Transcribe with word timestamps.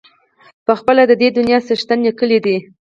پخپله 0.67 1.03
د 1.07 1.11
دې 1.21 1.29
دنیا 1.37 1.59
څښتن 1.67 1.99
لیکلی 2.07 2.39
دی. 2.45 2.57